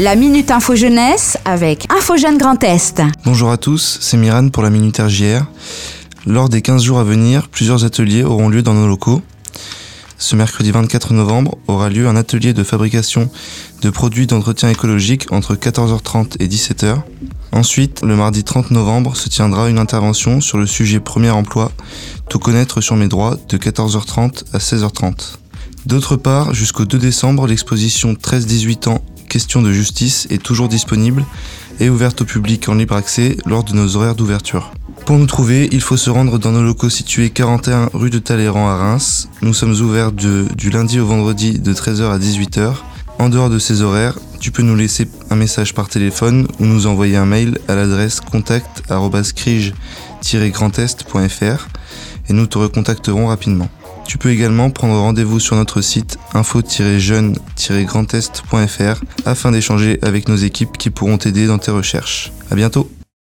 [0.00, 3.00] La Minute Info Jeunesse avec Info Jeunes Grand Est.
[3.24, 5.42] Bonjour à tous, c'est miran pour la Minute RJR.
[6.26, 9.22] Lors des 15 jours à venir, plusieurs ateliers auront lieu dans nos locaux.
[10.18, 13.30] Ce mercredi 24 novembre aura lieu un atelier de fabrication
[13.82, 16.96] de produits d'entretien écologique entre 14h30 et 17h.
[17.52, 21.70] Ensuite, le mardi 30 novembre se tiendra une intervention sur le sujet premier emploi,
[22.28, 25.34] tout connaître sur mes droits de 14h30 à 16h30.
[25.86, 29.00] D'autre part, jusqu'au 2 décembre, l'exposition 13-18 ans
[29.34, 31.24] question de justice est toujours disponible
[31.80, 34.70] et ouverte au public en libre accès lors de nos horaires d'ouverture.
[35.06, 38.68] Pour nous trouver, il faut se rendre dans nos locaux situés 41 rue de Talleyrand
[38.68, 39.28] à Reims.
[39.42, 42.74] Nous sommes ouverts du lundi au vendredi de 13h à 18h.
[43.18, 46.86] En dehors de ces horaires, tu peux nous laisser un message par téléphone ou nous
[46.86, 49.74] envoyer un mail à l'adresse contact grandestfr
[52.28, 53.68] et nous te recontacterons rapidement.
[54.06, 56.60] Tu peux également prendre rendez-vous sur notre site info
[56.98, 57.36] jeune
[57.84, 62.32] grandtestfr afin d'échanger avec nos équipes qui pourront t'aider dans tes recherches.
[62.50, 62.90] À bientôt!